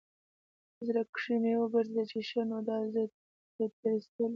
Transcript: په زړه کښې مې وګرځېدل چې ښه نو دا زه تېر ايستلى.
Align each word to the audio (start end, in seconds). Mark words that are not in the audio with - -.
په 0.75 0.81
زړه 0.87 1.01
کښې 1.15 1.35
مې 1.43 1.53
وګرځېدل 1.57 2.05
چې 2.11 2.19
ښه 2.29 2.41
نو 2.49 2.57
دا 2.67 2.77
زه 2.93 3.01
تېر 3.57 3.71
ايستلى. 3.95 4.27